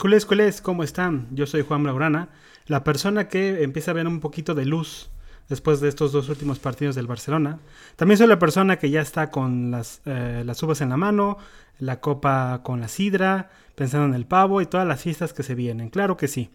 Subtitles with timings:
[0.00, 1.28] Culés, culés, ¿cómo están?
[1.30, 2.30] Yo soy Juan Laurana,
[2.64, 5.10] la persona que empieza a ver un poquito de luz
[5.50, 7.58] después de estos dos últimos partidos del Barcelona.
[7.96, 11.36] También soy la persona que ya está con las, eh, las uvas en la mano,
[11.78, 15.54] la copa con la sidra, pensando en el pavo y todas las fiestas que se
[15.54, 15.90] vienen.
[15.90, 16.48] Claro que sí.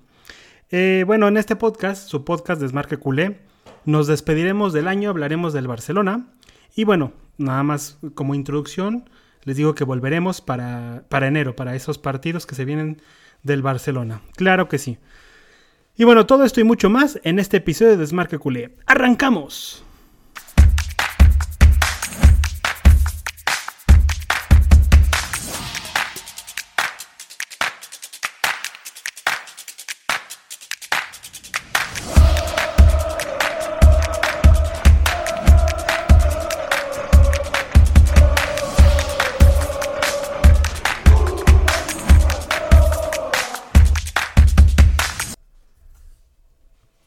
[0.71, 3.41] Eh, bueno, en este podcast, su podcast Desmarque Culé,
[3.85, 6.25] nos despediremos del año, hablaremos del Barcelona.
[6.75, 9.07] Y bueno, nada más como introducción,
[9.43, 12.97] les digo que volveremos para, para enero, para esos partidos que se vienen
[13.45, 14.21] del Barcelona.
[14.35, 14.97] Claro que sí.
[15.95, 18.75] Y bueno, todo esto y mucho más en este episodio de Desmarque Culé.
[18.85, 19.84] ¡Arrancamos!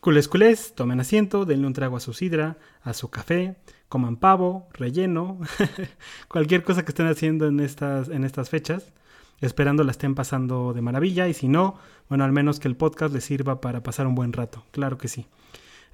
[0.08, 3.56] Culés, culés, tomen asiento, denle un trago a su sidra, a su café,
[3.90, 5.38] coman pavo, relleno,
[6.28, 8.94] cualquier cosa que estén haciendo en estas, en estas fechas,
[9.42, 11.74] esperando la estén pasando de maravilla y si no,
[12.08, 15.08] bueno, al menos que el podcast les sirva para pasar un buen rato, claro que
[15.08, 15.26] sí.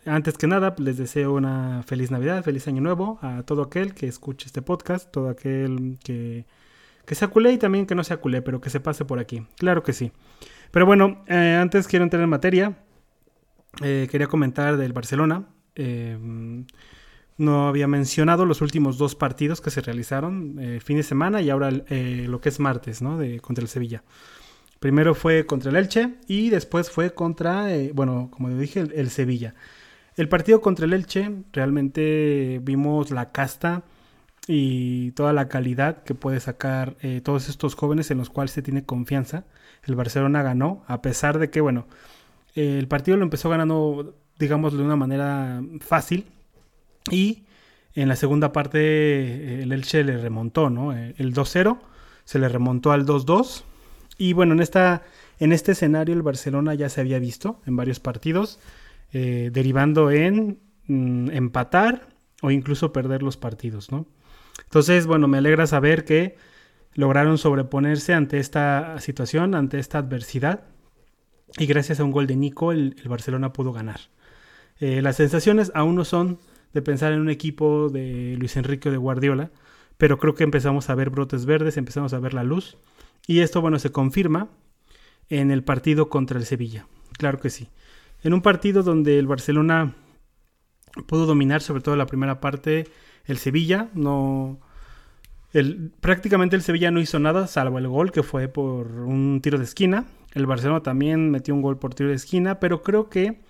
[0.06, 4.06] Antes que nada, les deseo una feliz Navidad, feliz Año Nuevo a todo aquel que
[4.06, 6.44] escuche este podcast, todo aquel que,
[7.04, 9.44] que sea culé y también que no sea culé, pero que se pase por aquí,
[9.56, 10.12] claro que sí.
[10.70, 12.76] Pero bueno, eh, antes quiero entrar en materia.
[13.82, 15.46] Eh, quería comentar del Barcelona.
[15.74, 16.16] Eh,
[17.36, 21.42] no había mencionado los últimos dos partidos que se realizaron el eh, fin de semana
[21.42, 23.18] y ahora lo que es martes, ¿no?
[23.18, 24.04] De, contra el Sevilla.
[24.78, 29.54] Primero fue contra el Elche y después fue contra, bueno, como dije, el, Sevilla.
[30.16, 33.82] El partido contra el Elche realmente vimos la casta
[34.46, 38.84] y toda la calidad que puede sacar todos estos jóvenes en los cuales se tiene
[38.84, 39.44] confianza.
[39.84, 41.86] El Barcelona ganó, a pesar de que, bueno,
[42.54, 46.26] el partido lo empezó ganando, digamos, de una manera fácil.
[47.10, 47.44] Y
[47.94, 50.96] en la segunda parte eh, el Elche le remontó, ¿no?
[50.96, 51.78] Eh, el 2-0
[52.24, 53.64] se le remontó al 2-2.
[54.18, 55.02] Y bueno, en, esta,
[55.38, 58.58] en este escenario el Barcelona ya se había visto en varios partidos,
[59.12, 62.08] eh, derivando en mm, empatar
[62.42, 64.06] o incluso perder los partidos, ¿no?
[64.64, 66.36] Entonces, bueno, me alegra saber que
[66.94, 70.64] lograron sobreponerse ante esta situación, ante esta adversidad
[71.58, 74.00] y gracias a un gol de Nico el, Barcelona pudo ganar.
[74.80, 76.38] Eh, las sensaciones aún no son
[76.72, 79.50] de pensar en un equipo de Luis Enrique o de Guardiola,
[79.96, 82.76] pero creo que empezamos a ver brotes verdes, empezamos a ver la luz
[83.26, 84.48] y esto bueno se confirma
[85.28, 86.86] en el partido contra el Sevilla.
[87.16, 87.68] Claro que sí.
[88.22, 89.94] En un partido donde el Barcelona
[91.06, 92.88] pudo dominar sobre todo la primera parte,
[93.24, 94.60] el Sevilla no
[96.00, 99.64] prácticamente el Sevilla no hizo nada salvo el gol que fue por un tiro de
[99.64, 100.04] esquina
[100.34, 103.40] el Barcelona también metió un gol por tiro de esquina, pero creo que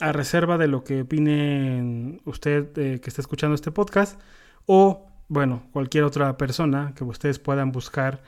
[0.00, 4.20] a reserva de lo que opine usted eh, que está escuchando este podcast
[4.66, 8.22] o, bueno, cualquier otra persona que ustedes puedan buscar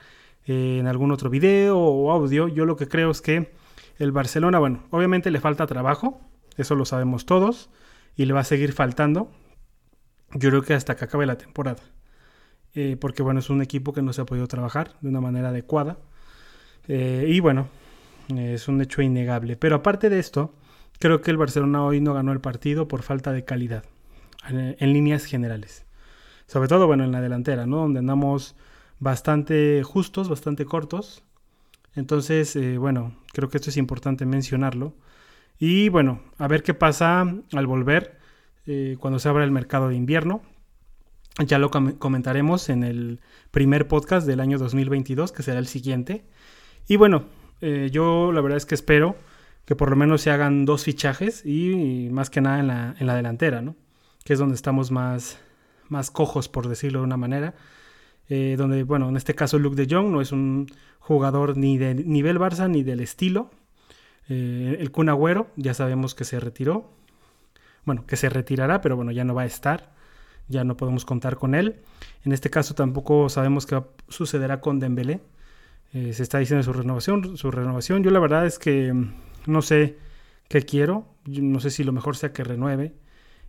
[0.45, 3.53] eh, en algún otro video o audio, yo lo que creo es que
[3.97, 6.21] el Barcelona, bueno, obviamente le falta trabajo,
[6.57, 7.69] eso lo sabemos todos,
[8.15, 9.31] y le va a seguir faltando,
[10.33, 11.81] yo creo que hasta que acabe la temporada.
[12.75, 15.49] Eh, porque bueno, es un equipo que no se ha podido trabajar de una manera
[15.49, 15.97] adecuada.
[16.87, 17.67] Eh, y bueno,
[18.35, 19.55] es un hecho innegable.
[19.55, 20.53] Pero aparte de esto,
[20.99, 23.83] creo que el Barcelona hoy no ganó el partido por falta de calidad,
[24.49, 25.85] en, líneas generales.
[26.47, 27.77] Sobre todo, bueno, en la delantera, ¿no?
[27.77, 28.55] Donde andamos
[28.99, 31.23] bastante justos, bastante cortos.
[31.95, 34.93] Entonces, eh, bueno, creo que esto es importante mencionarlo.
[35.59, 38.17] Y bueno, a ver qué pasa al volver
[38.65, 40.41] eh, cuando se abra el mercado de invierno.
[41.45, 43.19] Ya lo comentaremos en el
[43.49, 46.25] primer podcast del año 2022, que será el siguiente.
[46.87, 47.25] Y bueno,
[47.61, 49.15] eh, yo la verdad es que espero
[49.65, 53.07] que por lo menos se hagan dos fichajes y, más que nada en la, en
[53.07, 53.75] la, delantera, ¿no?
[54.25, 55.39] Que es donde estamos más,
[55.89, 57.53] más cojos, por decirlo de una manera.
[58.29, 60.67] Eh, donde, bueno, en este caso Luke de Jong no es un
[60.99, 63.49] jugador ni de nivel Barça ni del estilo.
[64.29, 66.91] Eh, el Kun Agüero ya sabemos que se retiró.
[67.85, 69.93] Bueno, que se retirará, pero bueno, ya no va a estar.
[70.49, 71.81] Ya no podemos contar con él.
[72.25, 75.21] En este caso tampoco sabemos qué sucederá con Dembélé
[75.93, 78.03] eh, se está diciendo su renovación, su renovación.
[78.03, 79.13] Yo la verdad es que mm,
[79.45, 79.97] no sé
[80.49, 81.07] qué quiero.
[81.25, 82.95] no sé si lo mejor sea que renueve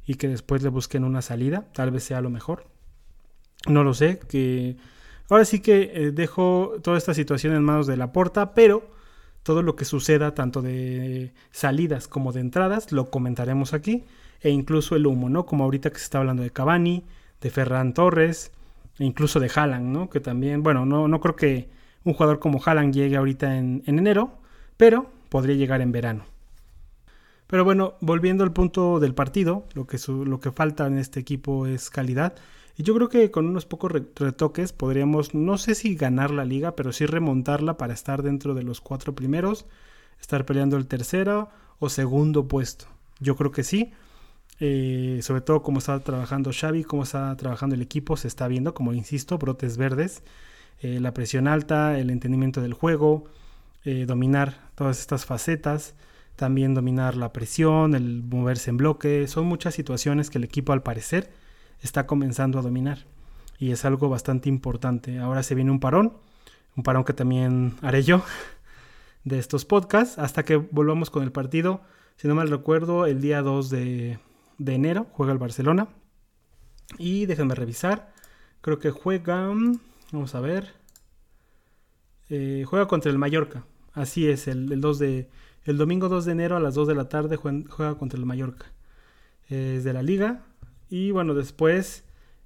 [0.07, 1.67] y que después le busquen una salida.
[1.73, 2.67] Tal vez sea lo mejor.
[3.67, 4.21] No lo sé.
[4.29, 4.77] Que
[5.31, 8.91] ahora sí que eh, dejo toda esta situación en manos de la porta, pero
[9.43, 14.05] todo lo que suceda, tanto de salidas como de entradas, lo comentaremos aquí.
[14.43, 15.47] E incluso el humo, ¿no?
[15.47, 17.05] Como ahorita que se está hablando de Cavani,
[17.41, 18.53] de Ferran Torres,
[18.99, 20.11] e incluso de Haaland, ¿no?
[20.11, 21.71] Que también, bueno, no, no creo que
[22.05, 24.39] un jugador como Haaland llegue ahorita en, enero,
[24.77, 26.25] pero podría llegar en verano.
[27.47, 31.67] Pero bueno, volviendo al punto del partido, lo que, lo que falta en este equipo
[31.67, 32.35] es calidad.
[32.77, 36.75] Y yo creo que con unos pocos retoques podríamos, no sé si ganar la liga,
[36.75, 39.67] pero sí remontarla para estar dentro de los cuatro primeros,
[40.21, 42.87] estar peleando el tercero o segundo puesto.
[43.21, 43.93] Yo creo que sí.
[44.61, 48.73] Eh, sobre todo como está trabajando Xavi, cómo está trabajando el equipo, se está viendo,
[48.73, 50.23] como insisto, brotes verdes,
[50.81, 53.25] eh, la presión alta, el entendimiento del juego,
[53.85, 55.95] eh, dominar todas estas facetas,
[56.37, 60.83] también dominar la presión, el moverse en bloque, son muchas situaciones que el equipo al
[60.83, 61.31] parecer
[61.81, 63.07] está comenzando a dominar
[63.59, 65.19] y es algo bastante importante.
[65.19, 66.15] Ahora se viene un parón,
[66.77, 68.23] un parón que también haré yo
[69.25, 71.83] de estos podcasts hasta que volvamos con el partido.
[72.17, 74.19] Si no mal recuerdo, el día 2 de,
[74.59, 75.89] de enero juega el Barcelona.
[76.99, 78.13] Y déjenme revisar.
[78.61, 79.51] Creo que juega.
[80.15, 80.69] Vamos a ver.
[82.31, 83.67] Eh, juega contra el Mallorca.
[83.95, 85.29] Así es, el, 2 de.
[85.65, 88.67] El domingo 2 de enero a las 2 de la tarde juega, contra el Mallorca.
[89.49, 90.43] Es de la liga.
[90.89, 92.05] Y bueno, después,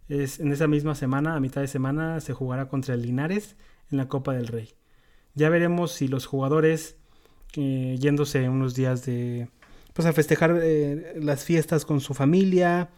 [0.08, 3.54] es, en esa misma semana, a mitad de semana, se jugará contra el Linares
[3.90, 4.70] en la Copa del Rey.
[5.34, 6.96] Ya veremos si los jugadores,
[7.54, 9.50] eh, yéndose unos días de,
[9.92, 12.88] pues a festejar eh, las fiestas con su familia,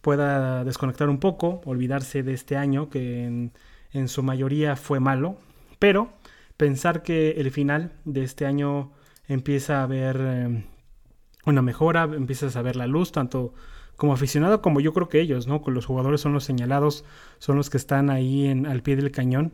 [0.00, 3.52] pueda desconectar un poco, olvidarse de este año que
[4.08, 5.36] su mayoría fue malo,
[5.78, 6.10] pero
[6.56, 8.92] pensar que el final de este año
[9.26, 10.64] empieza a ver eh,
[11.46, 13.54] una mejora, empiezas a ver la luz, tanto
[13.96, 15.62] como aficionado como yo creo que ellos, ¿no?
[15.62, 17.04] Con los jugadores son los señalados,
[17.38, 19.52] son los que están ahí en, al pie del cañón.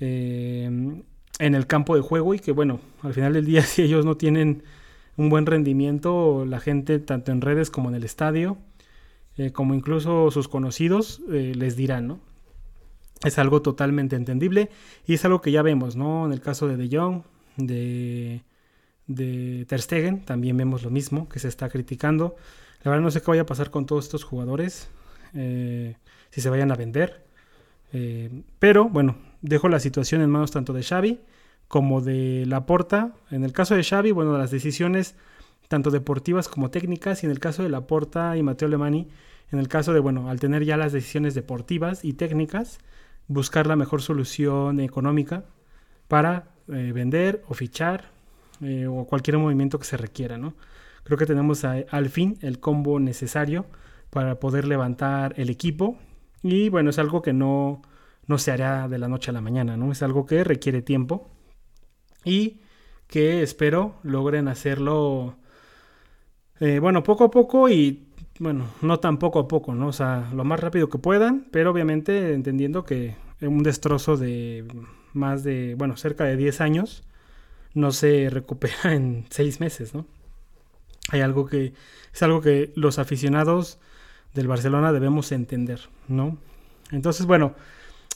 [0.00, 1.02] Eh,
[1.38, 4.16] en el campo de juego y que bueno, al final del día si ellos no
[4.16, 4.62] tienen
[5.16, 8.58] un buen rendimiento la gente tanto en redes como en el estadio,
[9.36, 12.20] eh, como incluso sus conocidos eh, les dirán, ¿no?
[13.22, 14.70] Es algo totalmente entendible
[15.06, 16.26] y es algo que ya vemos, ¿no?
[16.26, 17.22] En el caso de De Jong,
[17.56, 18.42] de,
[19.06, 22.36] de Ter Stegen, también vemos lo mismo, que se está criticando.
[22.82, 24.88] La verdad no sé qué vaya a pasar con todos estos jugadores,
[25.34, 25.96] eh,
[26.30, 27.24] si se vayan a vender.
[28.58, 31.20] pero bueno, dejo la situación en manos tanto de Xavi
[31.68, 33.14] como de Laporta.
[33.30, 35.14] En el caso de Xavi, bueno, las decisiones
[35.68, 39.08] tanto deportivas como técnicas, y en el caso de Laporta y Mateo Alemani,
[39.50, 42.78] en el caso de, bueno, al tener ya las decisiones deportivas y técnicas,
[43.28, 45.44] buscar la mejor solución económica
[46.08, 48.10] para eh, vender o fichar
[48.60, 50.54] eh, o cualquier movimiento que se requiera, ¿no?
[51.02, 53.66] Creo que tenemos al fin el combo necesario
[54.10, 55.98] para poder levantar el equipo
[56.42, 57.82] y bueno, es algo que no,
[58.26, 59.92] no se hará de la noche a la mañana, ¿no?
[59.92, 61.30] Es algo que requiere tiempo
[62.24, 62.60] y
[63.06, 65.36] que espero logren hacerlo,
[66.60, 68.03] eh, bueno, poco a poco y,
[68.38, 69.88] bueno, no tan poco a poco, ¿no?
[69.88, 74.66] O sea, lo más rápido que puedan, pero obviamente entendiendo que un destrozo de
[75.12, 77.04] más de, bueno, cerca de 10 años
[77.74, 80.06] no se recupera en 6 meses, ¿no?
[81.10, 81.74] Hay algo que,
[82.12, 83.78] es algo que los aficionados
[84.32, 86.38] del Barcelona debemos entender, ¿no?
[86.90, 87.54] Entonces, bueno,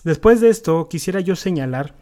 [0.05, 1.95] después de esto quisiera yo señalar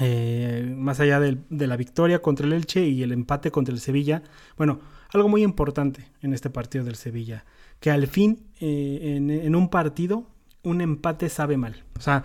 [0.00, 4.22] eh, más allá de, la victoria contra el Elche y el empate contra el Sevilla,
[4.56, 4.80] bueno,
[5.16, 7.44] algo muy importante en este partido del Sevilla,
[7.80, 10.26] que al fin eh, en, un partido
[10.62, 11.84] un empate sabe mal.
[11.98, 12.24] O sea,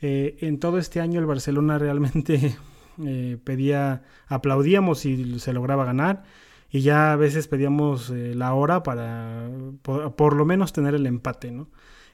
[0.00, 2.56] eh, en todo este año el Barcelona realmente
[3.44, 6.24] pedía, aplaudíamos si se lograba ganar
[6.70, 9.50] y ya a veces pedíamos la hora para
[9.82, 11.68] por, por, lo menos tener el empate, ¿no?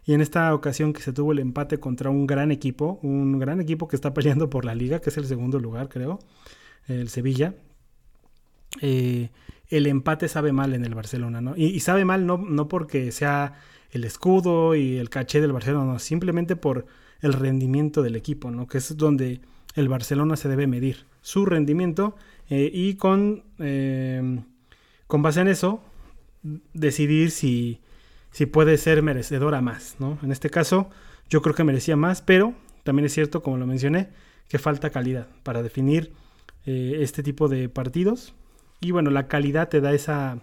[0.09, 3.61] Y en esta ocasión que se tuvo el empate contra un gran equipo, un gran
[3.61, 6.19] equipo que está peleando por la liga, que es el segundo lugar, creo,
[6.87, 7.55] el Sevilla.
[8.81, 9.29] Eh,
[9.69, 11.55] el empate sabe mal en el Barcelona, ¿no?
[11.57, 13.55] Y, sabe mal no, no, porque sea
[13.91, 16.87] el escudo y el caché del Barcelona, no, simplemente por
[17.21, 18.67] el rendimiento del equipo, ¿no?
[18.67, 19.41] Que es donde
[19.75, 22.17] el Barcelona se debe medir su rendimiento
[22.49, 24.41] eh, y con, eh,
[25.07, 25.83] con base en eso
[26.73, 27.81] decidir si
[28.31, 30.19] si puede ser merecedora más, ¿no?
[30.23, 30.91] En este caso,
[31.29, 34.11] yo creo que merecía más, pero también es cierto, como lo mencioné,
[34.49, 36.13] que falta calidad para definir
[36.67, 38.35] eh, este tipo de partidos.
[38.81, 40.39] Y bueno, la calidad te da esa,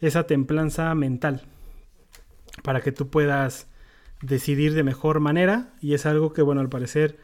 [0.00, 1.42] esa templanza mental
[2.62, 3.68] para que tú puedas
[4.22, 5.74] decidir de mejor manera.
[5.80, 7.18] Y es algo que, bueno, al parecer,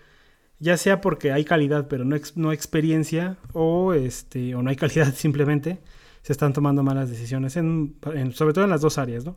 [0.58, 5.12] ya sea porque hay calidad, pero no, no experiencia, o, este, o no hay calidad
[5.14, 5.80] simplemente,
[6.22, 7.96] se están tomando malas decisiones, en,
[8.32, 9.36] sobre todo en las dos áreas, ¿no?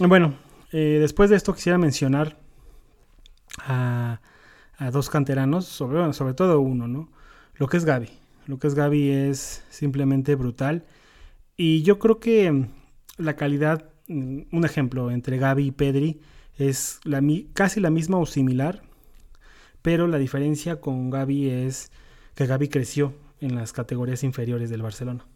[0.00, 0.34] Bueno,
[0.72, 2.38] eh, después de esto quisiera mencionar
[3.58, 4.20] a,
[4.90, 7.08] dos canteranos, sobre, sobre todo uno, ¿no?
[7.54, 8.21] Lo que es Gaby.
[8.46, 10.84] Es Gaby es simplemente brutal.
[11.56, 12.66] Y yo creo que
[13.18, 16.20] la calidad, mm, un ejemplo entre Gaby y Pedri,
[16.58, 17.22] es la,
[17.54, 18.82] casi la misma o similar.
[19.82, 21.90] pero la diferencia con Gaby es
[22.36, 25.26] que Gaby creció en las categorías inferiores del Barcelona.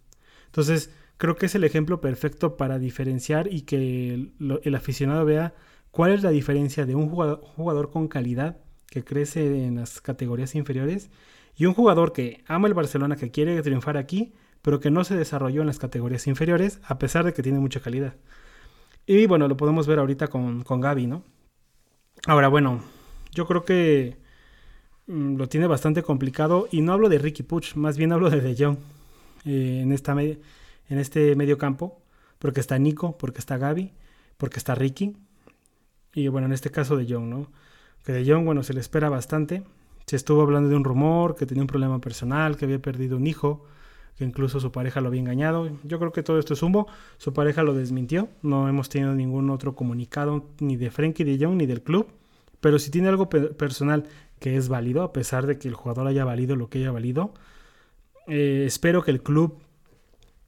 [0.47, 5.55] Entonces, creo que es el ejemplo perfecto para diferenciar y que el, aficionado vea
[5.91, 11.11] cuál es la diferencia de un jugador, con calidad que crece en las categorías inferiores
[11.57, 15.17] y un jugador que ama el Barcelona, que quiere triunfar aquí, pero que no se
[15.17, 18.15] desarrolló en las categorías inferiores, a pesar de que tiene mucha calidad.
[19.07, 21.23] Y bueno, lo podemos ver ahorita con, con Gaby, ¿no?
[22.27, 22.83] Ahora, bueno,
[23.33, 24.17] yo creo que
[25.07, 28.41] mm, lo tiene bastante complicado y no hablo de Ricky Puch, más bien hablo de
[28.41, 28.79] De Jong
[29.45, 30.39] eh, en, esta en
[30.89, 32.03] este medio campo,
[32.39, 33.93] porque está Nico, porque está Gaby,
[34.37, 35.17] porque está Ricky
[36.13, 37.53] y bueno, en este caso de Jong, ¿no?
[38.05, 39.63] Que de Jong, bueno, se le espera bastante.
[40.07, 43.27] Se estuvo hablando de un rumor, que tenía un problema personal, que había perdido un
[43.27, 43.65] hijo,
[44.17, 45.69] que incluso su pareja lo había engañado.
[45.83, 46.87] Yo creo que todo esto es humo.
[47.19, 48.29] Su pareja lo desmintió.
[48.41, 52.07] No hemos tenido ningún otro comunicado ni de Frankie de Jong ni del club.
[52.61, 54.05] Pero si tiene algo personal
[54.39, 57.35] que es válido, a pesar de que el jugador haya valido lo que haya valido,
[58.29, 59.59] eh, espero que el club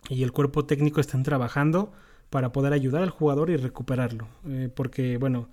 [0.09, 1.93] y el cuerpo técnico estén trabajando
[2.31, 4.29] para poder ayudar al jugador y recuperarlo.
[4.47, 5.49] Eh, porque, bueno,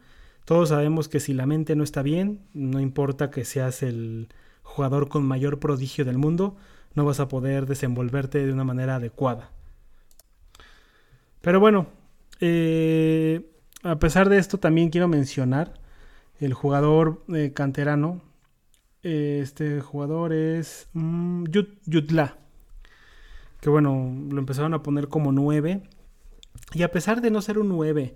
[0.45, 4.29] todos sabemos que si la mente no está bien, no importa que seas el
[4.61, 6.55] jugador con mayor prodigio del mundo,
[6.93, 9.51] no vas a poder desenvolverte de una manera adecuada.
[11.41, 11.87] Pero bueno,
[12.39, 13.51] eh,
[13.83, 15.73] a pesar de esto también quiero mencionar
[16.39, 18.21] el jugador eh, canterano.
[19.03, 21.45] este jugador es mm,
[21.85, 22.37] Yutla.
[23.61, 25.81] Que bueno, lo empezaron a poner como 9
[26.73, 28.15] y a pesar de no ser un 9,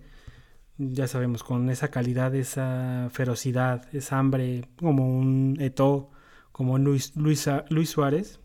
[0.80, 6.10] ya sabemos, con esa calidad, esa ferocidad, esa hambre, como un Eto,
[6.52, 8.40] como Luis, Luis, Luis Suárez,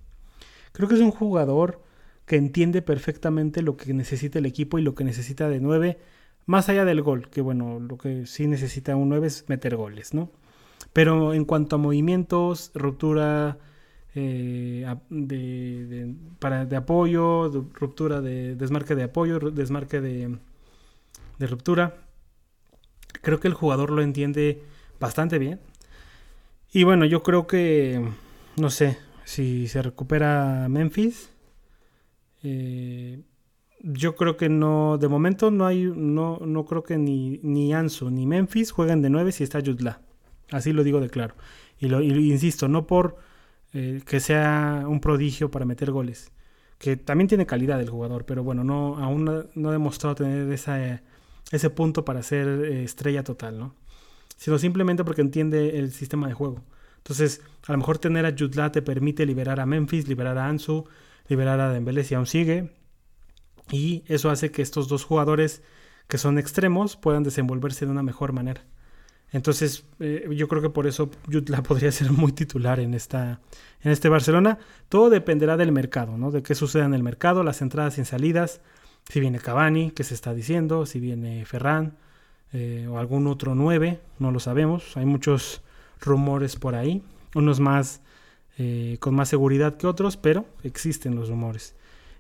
[0.72, 1.82] creo que es un jugador
[2.26, 5.98] que entiende perfectamente lo que necesita el equipo y lo que necesita de 9,
[6.46, 10.14] más allá del gol, que bueno, lo que sí necesita un 9 es meter goles,
[10.14, 10.30] ¿no?
[10.92, 13.58] Pero en cuanto a movimientos, ruptura,
[14.14, 20.38] eh, de, para, de apoyo, ruptura de desmarque de apoyo, desmarque de,
[21.38, 22.03] de ruptura.
[23.24, 24.62] Creo que el jugador lo entiende
[25.00, 25.58] bastante bien.
[26.72, 28.04] Y bueno, yo creo que,
[28.56, 31.30] no sé, si se recupera Memphis,
[32.42, 33.22] eh,
[33.80, 38.10] yo creo que no, de momento no hay, no, no creo que ni, ni Ansu
[38.10, 40.00] ni Memphis jueguen de 9 si está Jutla.
[40.50, 41.34] Así lo digo de claro.
[41.78, 43.16] Y lo insisto, no por
[43.72, 46.30] eh, que sea un prodigio para meter goles.
[46.78, 51.02] Que también tiene calidad el jugador, pero bueno, no, aún no, ha demostrado tener esa,
[51.50, 53.74] ese punto para ser eh, estrella total, ¿no?
[54.36, 56.62] Sino simplemente porque entiende el sistema de juego.
[56.98, 60.86] Entonces, a lo mejor tener a Jutla te permite liberar a Memphis, liberar a Ansu,
[61.28, 62.72] liberar a Dembélé si aún sigue.
[63.70, 65.62] Y eso hace que estos dos jugadores
[66.08, 68.64] que son extremos puedan desenvolverse de una mejor manera.
[69.32, 73.40] Entonces, eh, yo creo que por eso Jutla podría ser muy titular en, esta,
[73.82, 74.58] en este Barcelona.
[74.88, 76.30] Todo dependerá del mercado, ¿no?
[76.30, 78.60] De qué suceda en el mercado, las entradas y salidas.
[79.08, 81.96] Si viene Cavani, que se está diciendo, si viene Ferran
[82.52, 84.96] eh, o algún otro 9, no lo sabemos.
[84.96, 85.62] Hay muchos
[86.00, 87.02] rumores por ahí,
[87.34, 88.00] unos más
[88.58, 91.74] eh, con más seguridad que otros, pero existen los rumores.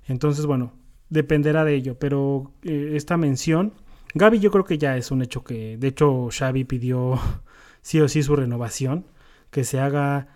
[0.06, 0.72] Entonces, bueno,
[1.08, 1.98] dependerá de ello.
[1.98, 3.72] Pero esta mención
[4.14, 7.18] Gaby yo creo que ya es un hecho que, de hecho, Xavi pidió
[7.82, 9.06] sí o sí su renovación,
[9.50, 10.28] que se haga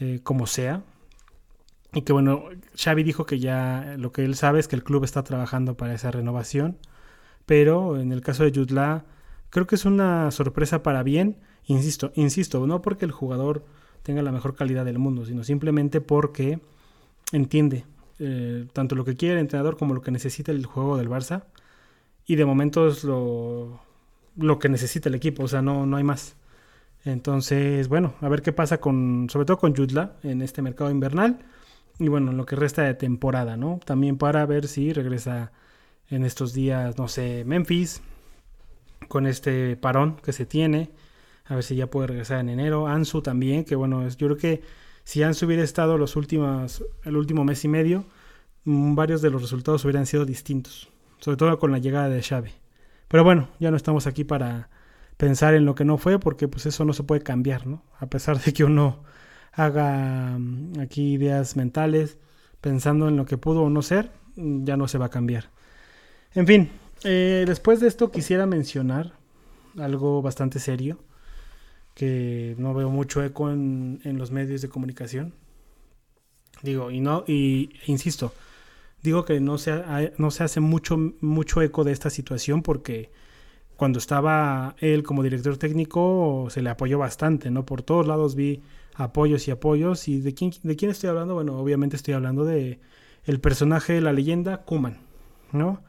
[0.00, 0.82] eh, como sea.
[1.92, 2.44] Y que bueno,
[2.76, 5.94] Xavi dijo que ya lo que él sabe es que el club está trabajando para
[5.94, 6.78] esa renovación.
[7.46, 9.04] Pero en el caso de Jutla,
[9.50, 11.38] creo que es una sorpresa para bien.
[11.66, 13.64] Insisto, insisto, no porque el jugador
[14.02, 16.60] tenga la mejor calidad del mundo, sino simplemente porque
[17.32, 17.84] entiende
[18.18, 21.44] eh, tanto lo que quiere el entrenador como lo que necesita el juego del Barça
[22.26, 23.80] y de momento es lo,
[24.36, 26.36] lo que necesita el equipo, o sea, no, no hay más.
[27.04, 31.38] Entonces, bueno, a ver qué pasa con, sobre todo con Jutla en este mercado invernal
[31.98, 33.80] y bueno, lo que resta de temporada, ¿no?
[33.84, 35.52] También para ver si regresa
[36.08, 38.02] en estos días, no sé, Memphis,
[39.08, 40.90] con este parón que se tiene,
[41.46, 44.62] a ver si ya puede regresar en enero, Ansu también, que bueno, yo creo que
[45.04, 48.04] si Ansu hubiera estado los últimos, el último mes y medio,
[48.64, 52.50] mm, varios de los resultados hubieran sido distintos sobre todo con la llegada de Xavi.
[53.08, 54.68] Pero bueno, ya no estamos aquí para
[55.16, 57.82] pensar en lo que no fue, porque pues eso no se puede cambiar, ¿no?
[57.98, 59.02] A pesar de que uno
[59.52, 62.18] haga mm, aquí ideas mentales
[62.60, 65.50] pensando en lo que pudo o no ser, mm, ya no se va a cambiar.
[66.34, 66.70] En fin,
[67.04, 69.12] eh, después de esto quisiera mencionar
[69.78, 70.98] algo bastante serio,
[71.94, 75.34] que no veo mucho eco en, en los medios de comunicación.
[76.62, 78.32] Digo, y no, y insisto,
[79.06, 79.84] Digo que no se,
[80.18, 83.12] no se hace mucho, mucho eco de esta situación porque
[83.76, 87.64] cuando estaba él como director técnico se le apoyó bastante, ¿no?
[87.64, 88.62] Por todos lados vi
[88.96, 90.08] apoyos y apoyos.
[90.08, 91.34] ¿Y de quién, de quién estoy hablando?
[91.34, 92.80] Bueno, obviamente estoy hablando de
[93.24, 94.98] el personaje de la leyenda, Kuman,
[95.52, 95.82] ¿no?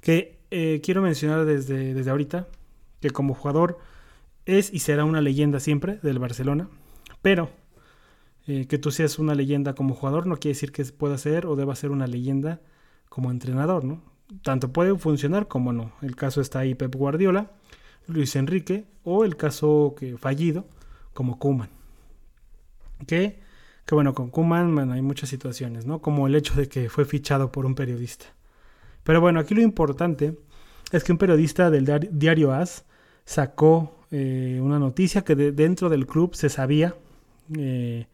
[0.00, 2.46] Que eh, quiero mencionar desde, desde ahorita
[3.00, 3.78] que como jugador
[4.44, 6.68] es y será una leyenda siempre del Barcelona,
[7.22, 7.50] pero
[8.46, 11.56] eh, que tú seas una leyenda como jugador no quiere decir que pueda ser o
[11.56, 12.60] deba ser una leyenda
[13.08, 14.02] como entrenador, ¿no?
[14.42, 15.92] Tanto puede funcionar como no.
[16.02, 17.52] El caso está ahí Pep Guardiola,
[18.06, 20.66] Luis Enrique o el caso que fallido
[21.12, 21.81] como Kuman.
[23.06, 23.40] Que,
[23.90, 26.00] bueno, con Kuman hay muchas situaciones, ¿no?
[26.00, 28.26] Como el hecho de que fue fichado por un periodista.
[29.04, 30.38] Pero bueno, aquí lo importante
[30.92, 32.84] es que un periodista del diario AS
[33.24, 36.94] sacó eh, una noticia que dentro del club se sabía
[37.56, 38.06] eh,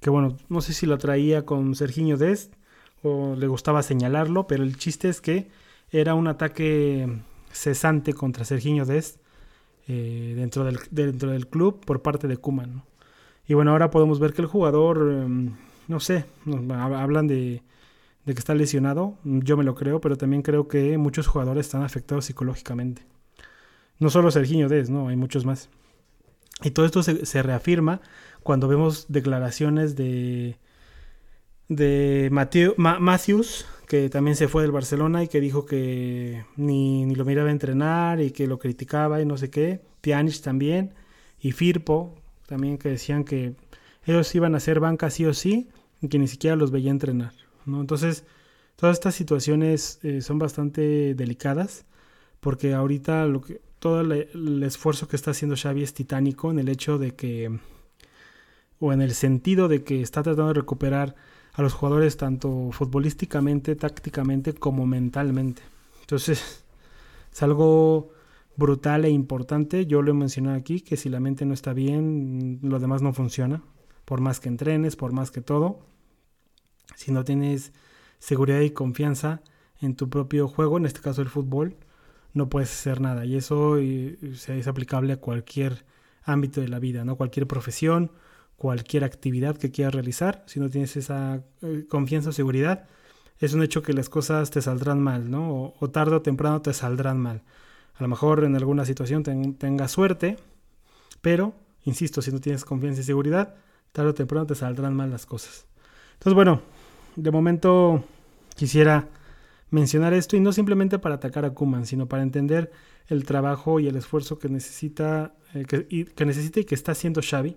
[0.00, 2.54] que bueno, no sé si lo traía con Serginho Dest
[3.02, 5.48] o le gustaba señalarlo, pero el chiste es que
[5.90, 7.20] era un ataque
[7.52, 9.20] cesante contra Serginho Dest
[9.86, 12.82] eh, dentro, del, dentro del club por parte de Kuman.
[13.46, 15.56] Y bueno, ahora podemos ver que el jugador, em,
[15.88, 16.24] no sé,
[16.70, 17.62] hablan de,
[18.24, 22.26] que está lesionado, yo me lo creo, pero también creo que muchos jugadores están afectados
[22.26, 23.04] psicológicamente.
[23.98, 25.68] No solo Serginho Dest, no, hay muchos más.
[26.62, 28.00] Y todo esto se, reafirma
[28.42, 30.56] cuando vemos declaraciones de,
[31.68, 37.24] de Matthews, que también se fue del Barcelona y que dijo que ni, ni, lo
[37.24, 39.82] miraba entrenar y que lo criticaba y no sé qué.
[40.00, 40.94] Pjanic también.
[41.40, 42.21] Y Firpo
[42.52, 43.54] también que decían que
[44.04, 45.70] ellos iban a hacer banca sí o sí
[46.02, 47.32] y que ni siquiera los veía entrenar.
[47.64, 47.80] ¿no?
[47.80, 48.24] Entonces,
[48.76, 51.86] todas estas situaciones eh, son bastante delicadas
[52.40, 56.68] porque ahorita lo que todo el, esfuerzo que está haciendo Xavi es titánico en el
[56.68, 57.58] hecho de que,
[58.78, 61.14] o en el sentido de que está tratando de recuperar
[61.54, 65.62] a los jugadores tanto futbolísticamente, tácticamente como mentalmente.
[66.02, 66.64] Entonces,
[67.32, 68.10] es algo
[68.56, 69.86] brutal e importante.
[69.86, 73.12] Yo lo he mencionado aquí, que si la mente no está bien, lo demás no
[73.12, 73.62] funciona.
[74.04, 75.86] Por más que entrenes, por más que todo.
[76.96, 77.72] Si no tienes
[78.18, 79.42] seguridad y confianza
[79.80, 81.76] en tu propio juego, en este caso el fútbol,
[82.34, 83.24] no puedes hacer nada.
[83.24, 85.84] Y eso es aplicable a cualquier
[86.24, 87.16] ámbito de la vida, ¿no?
[87.16, 88.12] Cualquier profesión,
[88.56, 92.86] cualquier actividad que quieras realizar, si no tienes esa eh, confianza o seguridad,
[93.38, 95.74] es un hecho que las cosas te saldrán mal, ¿no?
[95.80, 97.42] O, tarde o temprano te saldrán mal.
[98.02, 100.36] A lo mejor en alguna situación tengas suerte,
[101.20, 103.54] pero, insisto, si no tienes confianza y seguridad,
[103.92, 105.68] tarde o temprano te saldrán mal las cosas.
[106.14, 106.62] Entonces, bueno,
[107.14, 108.02] de momento
[108.56, 109.08] quisiera
[109.70, 112.72] mencionar esto y no simplemente para atacar a Kuman, sino para entender
[113.06, 116.90] el trabajo y el esfuerzo que necesita, eh, que, y, que, necesita y que está
[116.90, 117.56] haciendo Xavi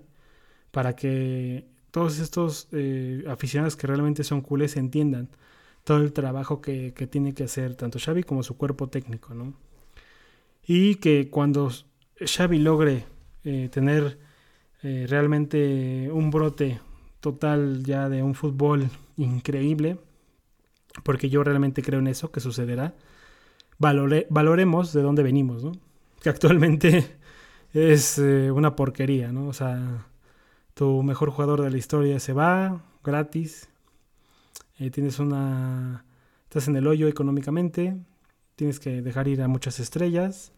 [0.70, 5.28] para que todos estos eh, aficionados que realmente son culés entiendan
[5.84, 9.66] todo el trabajo que, que, tiene que hacer tanto Xavi como su cuerpo técnico, ¿no?
[10.66, 11.72] Y que cuando
[12.20, 13.06] Xavi logre
[13.44, 14.20] eh, tener
[14.82, 16.80] realmente un brote
[17.22, 19.98] total ya de un fútbol increíble,
[21.04, 22.94] porque yo realmente creo en eso, que sucederá,
[23.80, 25.72] valoremos de dónde venimos, ¿no?
[26.22, 27.18] Que actualmente
[27.74, 29.48] es eh, una porquería, ¿no?
[29.48, 30.06] O sea,
[30.74, 33.70] tu mejor jugador de la historia se va gratis,
[34.80, 36.06] eh, tienes una...
[36.44, 37.98] estás en el hoyo económicamente,
[38.56, 40.52] tienes que dejar ir a muchas estrellas,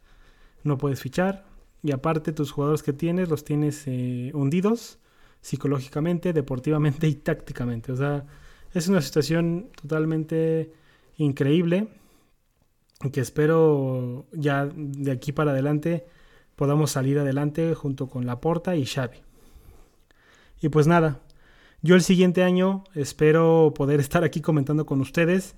[0.67, 1.45] no puedes fichar,
[1.83, 4.99] y aparte tus jugadores que tienes los tienes eh, hundidos
[5.41, 8.25] psicológicamente, deportivamente y tácticamente, o sea
[8.73, 10.71] es una situación totalmente
[11.17, 11.87] increíble
[13.11, 16.05] que espero ya de aquí para adelante
[16.55, 19.17] podamos salir adelante junto con Laporta y Xavi.
[20.61, 21.21] Y pues nada,
[21.81, 25.55] yo el siguiente año espero poder estar aquí comentando con ustedes.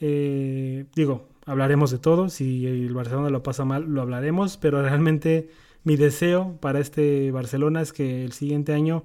[0.00, 2.28] Eh, digo, hablaremos de todo.
[2.28, 4.56] Si el Barcelona lo pasa mal, lo hablaremos.
[4.56, 5.50] Pero realmente
[5.84, 9.04] mi deseo para este Barcelona es que el siguiente año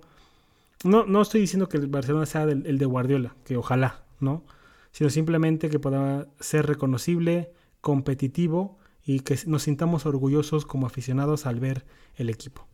[0.84, 4.44] no, no estoy diciendo que el Barcelona sea el de Guardiola, que ojalá, ¿no?
[4.92, 11.60] Sino simplemente que pueda ser reconocible, competitivo y que nos sintamos orgullosos como aficionados al
[11.60, 12.68] ver el equipo.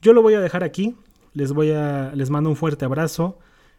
[0.00, 0.96] Yo lo voy a dejar aquí.
[1.32, 2.12] Les voy a.
[2.14, 3.38] Les mando un fuerte abrazo.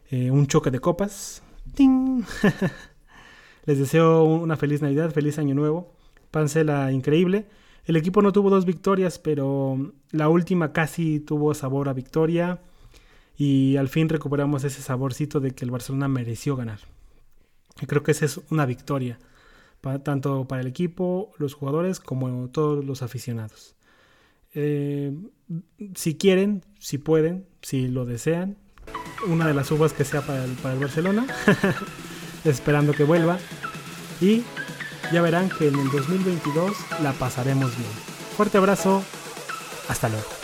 [0.09, 1.41] Eh, un choque de copas.
[3.65, 5.93] les deseo una feliz Navidad, feliz año nuevo.
[6.31, 7.47] Pancela increíble.
[7.85, 12.59] El equipo no tuvo dos victorias, pero la última casi tuvo sabor a victoria
[13.37, 16.79] y al fin recuperamos ese saborcito de que el Barcelona mereció ganar.
[17.87, 19.19] Creo que esa es una victoria,
[20.03, 23.75] tanto para el equipo, los jugadores, como todos los aficionados.
[24.53, 25.13] Eh,
[25.95, 28.57] si quieren, si pueden, si lo desean,
[29.27, 31.27] una de las uvas que sea para para el Barcelona,
[32.45, 33.37] esperando que vuelva.
[34.21, 34.43] Y
[35.11, 37.91] ya verán que en el 2022 la pasaremos bien.
[38.37, 39.03] Fuerte abrazo.
[39.87, 40.34] Hasta luego.